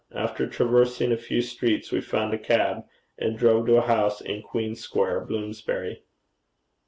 [0.15, 2.85] After traversing a few streets, we found a cab,
[3.19, 6.01] and drove to a house in Queen Square, Bloomsbury.